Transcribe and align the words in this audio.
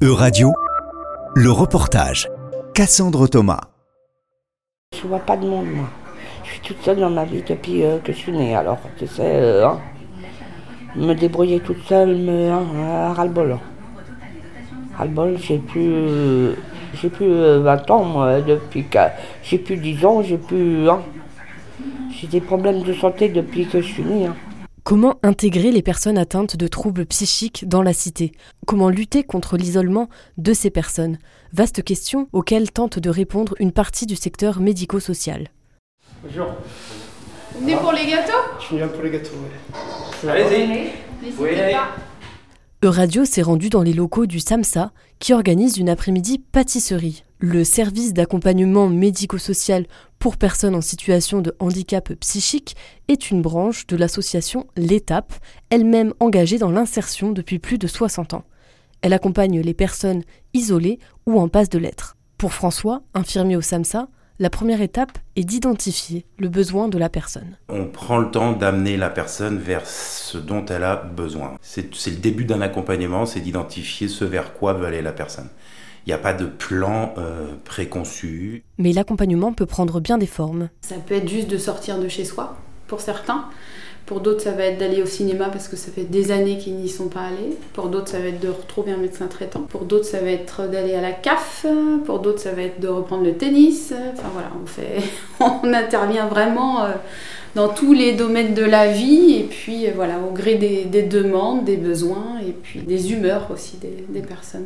E-Radio, 0.00 0.52
le 1.34 1.50
reportage. 1.50 2.28
Cassandre 2.72 3.26
Thomas. 3.26 3.62
Je 4.94 5.06
vois 5.08 5.18
pas 5.18 5.36
de 5.36 5.44
monde, 5.46 5.66
moi. 5.66 5.88
Je 6.44 6.50
suis 6.52 6.60
toute 6.60 6.80
seule 6.82 6.98
dans 7.00 7.10
ma 7.10 7.24
vie 7.24 7.42
depuis 7.42 7.82
euh, 7.84 7.98
que 7.98 8.12
je 8.12 8.18
suis 8.18 8.30
née, 8.32 8.54
alors, 8.54 8.78
tu 8.96 9.08
sais, 9.08 9.22
euh, 9.24 9.66
hein. 9.66 9.80
me 10.94 11.14
débrouiller 11.14 11.58
toute 11.58 11.82
seule, 11.82 12.14
me 12.16 12.48
hein, 12.48 13.12
ras-le-bol. 13.12 13.52
hein. 13.52 13.60
Ras-le-bol, 14.96 15.36
j'ai 15.38 15.58
plus, 15.58 15.90
euh, 15.92 16.54
j'ai 16.94 17.10
plus 17.10 17.26
euh, 17.28 17.60
20 17.60 17.90
ans, 17.90 18.04
moi, 18.04 18.40
depuis 18.40 18.84
que 18.84 18.98
j'ai 19.42 19.58
plus 19.58 19.76
10 19.78 20.04
ans, 20.06 20.22
j'ai 20.22 20.38
plus, 20.38 20.88
hein. 20.88 21.00
j'ai 22.12 22.28
des 22.28 22.40
problèmes 22.40 22.82
de 22.84 22.92
santé 22.94 23.28
depuis 23.28 23.66
que 23.66 23.80
je 23.80 23.86
suis 23.86 24.04
née. 24.04 24.28
Comment 24.88 25.18
intégrer 25.22 25.70
les 25.70 25.82
personnes 25.82 26.16
atteintes 26.16 26.56
de 26.56 26.66
troubles 26.66 27.04
psychiques 27.04 27.68
dans 27.68 27.82
la 27.82 27.92
cité? 27.92 28.32
Comment 28.66 28.88
lutter 28.88 29.22
contre 29.22 29.58
l'isolement 29.58 30.08
de 30.38 30.54
ces 30.54 30.70
personnes? 30.70 31.18
Vaste 31.52 31.84
question 31.84 32.26
auxquelles 32.32 32.70
tente 32.70 32.98
de 32.98 33.10
répondre 33.10 33.54
une 33.58 33.72
partie 33.72 34.06
du 34.06 34.16
secteur 34.16 34.60
médico-social. 34.60 35.48
Bonjour, 36.24 36.46
Vous 37.52 37.60
venez 37.60 37.76
pour 37.76 37.92
les 37.92 38.06
gâteaux? 38.06 38.32
Je 38.70 38.76
viens 38.76 38.88
pour 38.88 39.02
les 39.02 39.10
gâteaux. 39.10 39.36
ouais. 40.24 40.92
N'hésitez 41.22 41.72
pas. 41.72 41.90
Euradio 42.82 43.26
s'est 43.26 43.42
rendu 43.42 43.68
dans 43.68 43.82
les 43.82 43.92
locaux 43.92 44.24
du 44.24 44.40
SAMSA 44.40 44.92
qui 45.18 45.34
organise 45.34 45.76
une 45.76 45.90
après-midi 45.90 46.38
pâtisserie. 46.38 47.24
Le 47.40 47.62
service 47.62 48.14
d'accompagnement 48.14 48.88
médico-social 48.88 49.86
pour 50.18 50.38
personnes 50.38 50.74
en 50.74 50.80
situation 50.80 51.40
de 51.40 51.54
handicap 51.60 52.12
psychique 52.14 52.74
est 53.06 53.30
une 53.30 53.42
branche 53.42 53.86
de 53.86 53.94
l'association 53.94 54.66
L'Étape, 54.76 55.32
elle-même 55.70 56.14
engagée 56.18 56.58
dans 56.58 56.72
l'insertion 56.72 57.30
depuis 57.30 57.60
plus 57.60 57.78
de 57.78 57.86
60 57.86 58.34
ans. 58.34 58.44
Elle 59.02 59.12
accompagne 59.12 59.60
les 59.60 59.72
personnes 59.72 60.24
isolées 60.52 60.98
ou 61.26 61.38
en 61.38 61.46
passe 61.46 61.68
de 61.68 61.78
l'être. 61.78 62.16
Pour 62.38 62.52
François, 62.52 63.02
infirmier 63.14 63.54
au 63.54 63.60
SAMSA, 63.60 64.08
la 64.40 64.50
première 64.50 64.82
étape 64.82 65.16
est 65.36 65.44
d'identifier 65.44 66.26
le 66.38 66.48
besoin 66.48 66.88
de 66.88 66.98
la 66.98 67.08
personne. 67.08 67.56
On 67.68 67.86
prend 67.86 68.18
le 68.18 68.32
temps 68.32 68.50
d'amener 68.50 68.96
la 68.96 69.10
personne 69.10 69.58
vers 69.58 69.86
ce 69.86 70.38
dont 70.38 70.64
elle 70.64 70.82
a 70.82 70.96
besoin. 70.96 71.54
C'est 71.60 71.92
le 71.92 72.16
début 72.16 72.46
d'un 72.46 72.62
accompagnement, 72.62 73.26
c'est 73.26 73.40
d'identifier 73.40 74.08
ce 74.08 74.24
vers 74.24 74.54
quoi 74.54 74.72
veut 74.72 74.86
aller 74.86 75.02
la 75.02 75.12
personne. 75.12 75.50
Il 76.08 76.12
n'y 76.12 76.14
a 76.14 76.22
pas 76.22 76.32
de 76.32 76.46
plan 76.46 77.12
euh, 77.18 77.48
préconçu. 77.66 78.64
Mais 78.78 78.94
l'accompagnement 78.94 79.52
peut 79.52 79.66
prendre 79.66 80.00
bien 80.00 80.16
des 80.16 80.24
formes. 80.26 80.70
Ça 80.80 80.94
peut 81.06 81.16
être 81.16 81.28
juste 81.28 81.48
de 81.48 81.58
sortir 81.58 81.98
de 81.98 82.08
chez 82.08 82.24
soi, 82.24 82.56
pour 82.86 83.02
certains. 83.02 83.44
Pour 84.06 84.22
d'autres, 84.22 84.40
ça 84.40 84.52
va 84.52 84.64
être 84.64 84.78
d'aller 84.78 85.02
au 85.02 85.06
cinéma 85.06 85.50
parce 85.50 85.68
que 85.68 85.76
ça 85.76 85.92
fait 85.92 86.04
des 86.04 86.30
années 86.30 86.56
qu'ils 86.56 86.76
n'y 86.76 86.88
sont 86.88 87.08
pas 87.08 87.24
allés. 87.24 87.58
Pour 87.74 87.90
d'autres, 87.90 88.08
ça 88.08 88.20
va 88.20 88.28
être 88.28 88.40
de 88.40 88.48
retrouver 88.48 88.92
un 88.92 88.96
médecin 88.96 89.26
traitant. 89.26 89.60
Pour 89.60 89.84
d'autres, 89.84 90.06
ça 90.06 90.20
va 90.20 90.30
être 90.30 90.66
d'aller 90.66 90.94
à 90.94 91.02
la 91.02 91.12
CAF. 91.12 91.66
Pour 92.06 92.20
d'autres, 92.20 92.40
ça 92.40 92.52
va 92.52 92.62
être 92.62 92.80
de 92.80 92.88
reprendre 92.88 93.24
le 93.24 93.34
tennis. 93.34 93.92
Enfin 94.14 94.30
voilà, 94.32 94.50
on 94.62 94.66
fait, 94.66 95.02
on 95.40 95.74
intervient 95.74 96.26
vraiment 96.26 96.84
euh, 96.84 96.92
dans 97.54 97.68
tous 97.68 97.92
les 97.92 98.14
domaines 98.14 98.54
de 98.54 98.64
la 98.64 98.90
vie 98.90 99.40
et 99.40 99.44
puis 99.44 99.86
euh, 99.86 99.90
voilà, 99.94 100.14
au 100.20 100.32
gré 100.32 100.54
des, 100.54 100.86
des 100.86 101.02
demandes, 101.02 101.66
des 101.66 101.76
besoins 101.76 102.38
et 102.40 102.52
puis 102.52 102.80
des 102.80 103.12
humeurs 103.12 103.50
aussi 103.50 103.76
des, 103.76 104.06
des 104.08 104.22
personnes. 104.26 104.64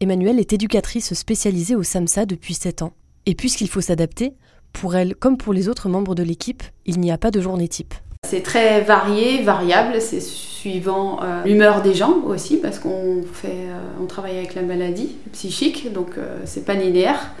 Emmanuelle 0.00 0.38
est 0.38 0.52
éducatrice 0.52 1.12
spécialisée 1.14 1.74
au 1.74 1.82
SAMSA 1.82 2.24
depuis 2.24 2.54
7 2.54 2.82
ans. 2.82 2.92
Et 3.26 3.34
puisqu'il 3.34 3.68
faut 3.68 3.80
s'adapter, 3.80 4.34
pour 4.72 4.94
elle 4.94 5.16
comme 5.16 5.36
pour 5.36 5.52
les 5.52 5.68
autres 5.68 5.88
membres 5.88 6.14
de 6.14 6.22
l'équipe, 6.22 6.62
il 6.86 7.00
n'y 7.00 7.10
a 7.10 7.18
pas 7.18 7.32
de 7.32 7.40
journée 7.40 7.66
type. 7.66 7.94
C'est 8.24 8.42
très 8.42 8.80
varié, 8.82 9.42
variable, 9.42 10.00
c'est 10.00 10.20
suivant 10.20 11.20
euh, 11.22 11.42
l'humeur 11.44 11.82
des 11.82 11.94
gens 11.94 12.18
aussi, 12.26 12.58
parce 12.58 12.78
qu'on 12.78 13.24
euh, 13.44 14.06
travaille 14.08 14.38
avec 14.38 14.54
la 14.54 14.62
maladie 14.62 15.16
psychique, 15.32 15.92
donc 15.92 16.10
euh, 16.16 16.42
c'est 16.44 16.64
pas 16.64 16.74
linéaire. 16.74 17.32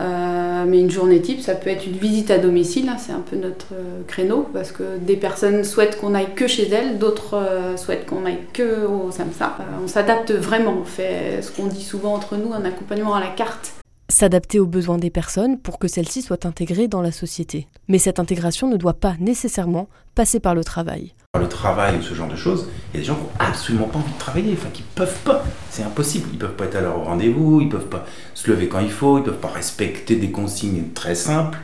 Euh, 0.00 0.64
mais 0.66 0.80
une 0.80 0.90
journée 0.90 1.20
type, 1.20 1.40
ça 1.40 1.54
peut 1.54 1.70
être 1.70 1.86
une 1.86 1.96
visite 1.96 2.30
à 2.30 2.38
domicile, 2.38 2.88
hein, 2.88 2.96
c'est 2.98 3.12
un 3.12 3.22
peu 3.28 3.36
notre 3.36 3.72
euh, 3.72 4.02
créneau, 4.06 4.48
parce 4.52 4.70
que 4.70 4.96
des 5.00 5.16
personnes 5.16 5.64
souhaitent 5.64 5.98
qu'on 5.98 6.14
aille 6.14 6.34
que 6.36 6.46
chez 6.46 6.68
elles, 6.68 6.98
d'autres 6.98 7.34
euh, 7.34 7.76
souhaitent 7.76 8.06
qu'on 8.06 8.24
aille 8.24 8.44
que 8.52 8.86
au 8.86 9.10
SAMSA. 9.10 9.56
On 9.82 9.88
s'adapte 9.88 10.30
vraiment, 10.30 10.76
on 10.80 10.84
fait 10.84 11.42
ce 11.42 11.50
qu'on 11.50 11.66
dit 11.66 11.82
souvent 11.82 12.14
entre 12.14 12.36
nous, 12.36 12.52
un 12.52 12.64
accompagnement 12.64 13.14
à 13.14 13.20
la 13.20 13.28
carte. 13.28 13.72
S'adapter 14.10 14.58
aux 14.58 14.66
besoins 14.66 14.96
des 14.96 15.10
personnes 15.10 15.58
pour 15.58 15.78
que 15.78 15.86
celles-ci 15.86 16.22
soient 16.22 16.46
intégrées 16.46 16.88
dans 16.88 17.02
la 17.02 17.12
société. 17.12 17.68
Mais 17.88 17.98
cette 17.98 18.18
intégration 18.18 18.66
ne 18.66 18.78
doit 18.78 18.94
pas 18.94 19.14
nécessairement 19.20 19.86
passer 20.14 20.40
par 20.40 20.54
le 20.54 20.64
travail. 20.64 21.12
Le 21.38 21.46
travail 21.46 21.98
ou 21.98 22.02
ce 22.02 22.14
genre 22.14 22.26
de 22.26 22.34
choses, 22.34 22.70
il 22.88 22.96
y 22.96 22.96
a 22.96 23.00
des 23.00 23.06
gens 23.06 23.16
qui 23.16 23.22
n'ont 23.22 23.30
absolument 23.38 23.86
pas 23.86 23.98
envie 23.98 24.12
de 24.12 24.18
travailler, 24.18 24.54
enfin 24.54 24.70
qui 24.72 24.82
peuvent 24.82 25.20
pas. 25.24 25.44
C'est 25.68 25.82
impossible. 25.82 26.30
Ils 26.32 26.38
peuvent 26.38 26.56
pas 26.56 26.64
être 26.64 26.76
à 26.76 26.80
leur 26.80 27.04
rendez-vous, 27.04 27.60
ils 27.60 27.68
peuvent 27.68 27.88
pas 27.88 28.06
se 28.32 28.50
lever 28.50 28.66
quand 28.66 28.80
il 28.80 28.90
faut, 28.90 29.18
ils 29.18 29.24
peuvent 29.24 29.40
pas 29.40 29.48
respecter 29.48 30.16
des 30.16 30.30
consignes 30.30 30.84
très 30.94 31.14
simples. 31.14 31.58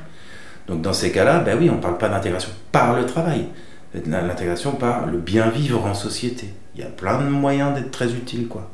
Donc 0.66 0.82
dans 0.82 0.93
ces 0.93 1.12
cas-là, 1.12 1.41
ben 1.41 1.59
oui, 1.59 1.71
on 1.71 1.76
ne 1.76 1.81
parle 1.81 1.97
pas 1.97 2.11
d'intégration 2.11 2.50
par 2.72 2.94
le 2.94 3.06
travail, 3.06 3.49
l'intégration 4.06 4.72
par 4.72 5.06
le 5.06 5.16
bien 5.16 5.49
vivre 5.49 5.87
en 5.87 5.94
société. 5.94 6.53
Il 6.75 6.82
y 6.82 6.84
a 6.84 6.91
plein 6.91 7.22
de 7.22 7.28
moyens 7.28 7.75
d'être 7.75 7.91
très 7.91 8.12
utile, 8.12 8.49
quoi. 8.49 8.71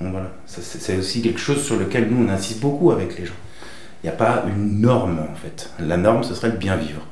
Voilà, 0.00 0.30
c'est 0.46 0.98
aussi 0.98 1.22
quelque 1.22 1.40
chose 1.40 1.62
sur 1.62 1.76
lequel 1.76 2.08
nous 2.10 2.26
on 2.26 2.28
insiste 2.28 2.60
beaucoup 2.60 2.90
avec 2.90 3.18
les 3.18 3.24
gens. 3.24 3.34
Il 4.02 4.06
n'y 4.06 4.12
a 4.12 4.16
pas 4.16 4.44
une 4.46 4.80
norme 4.80 5.18
en 5.18 5.34
fait. 5.34 5.70
La 5.80 5.96
norme, 5.96 6.22
ce 6.22 6.34
serait 6.34 6.50
le 6.50 6.58
bien 6.58 6.76
vivre. 6.76 7.06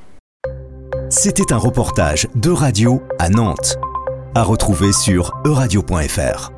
C'était 1.09 1.53
un 1.53 1.57
reportage 1.59 2.29
de 2.35 2.51
radio 2.51 3.03
à 3.19 3.29
Nantes. 3.29 3.77
À 4.35 4.43
retrouver 4.43 4.93
sur 4.93 5.33
euradio.fr. 5.47 6.53